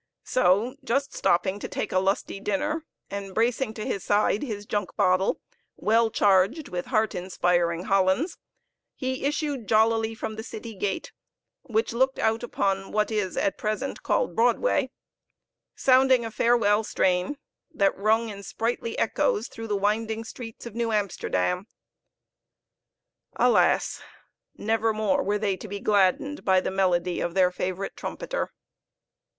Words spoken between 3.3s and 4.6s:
bracing to his side